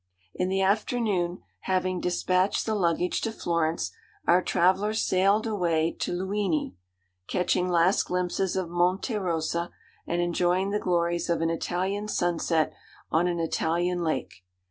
[0.33, 3.91] In the afternoon, having despatched the luggage to Florence,
[4.25, 6.73] our travellers sailed away to Luini,
[7.27, 9.69] catching last glimpses of Monte Rosa,
[10.07, 12.73] and enjoying the glories of an Italian sunset
[13.11, 14.43] on an Italian lake.